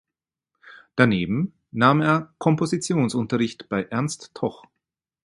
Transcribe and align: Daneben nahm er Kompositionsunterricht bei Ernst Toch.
Daneben 0.95 1.53
nahm 1.69 2.01
er 2.01 2.33
Kompositionsunterricht 2.39 3.69
bei 3.69 3.83
Ernst 3.83 4.31
Toch. 4.33 4.63